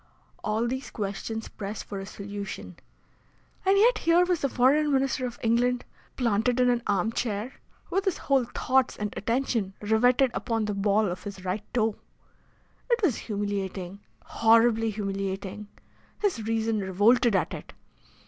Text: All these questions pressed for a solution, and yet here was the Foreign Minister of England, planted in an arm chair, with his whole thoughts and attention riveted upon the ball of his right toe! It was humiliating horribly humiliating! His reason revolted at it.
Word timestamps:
All 0.43 0.65
these 0.67 0.89
questions 0.89 1.47
pressed 1.47 1.83
for 1.83 1.99
a 1.99 2.07
solution, 2.07 2.77
and 3.63 3.77
yet 3.77 3.99
here 3.99 4.25
was 4.25 4.41
the 4.41 4.49
Foreign 4.49 4.91
Minister 4.91 5.27
of 5.27 5.37
England, 5.43 5.85
planted 6.17 6.59
in 6.59 6.71
an 6.71 6.81
arm 6.87 7.11
chair, 7.11 7.53
with 7.91 8.05
his 8.05 8.17
whole 8.17 8.45
thoughts 8.45 8.97
and 8.97 9.13
attention 9.15 9.75
riveted 9.79 10.31
upon 10.33 10.65
the 10.65 10.73
ball 10.73 11.05
of 11.07 11.21
his 11.23 11.45
right 11.45 11.61
toe! 11.71 11.97
It 12.89 12.99
was 13.03 13.15
humiliating 13.15 13.99
horribly 14.25 14.89
humiliating! 14.89 15.67
His 16.17 16.41
reason 16.47 16.79
revolted 16.79 17.35
at 17.35 17.53
it. 17.53 17.73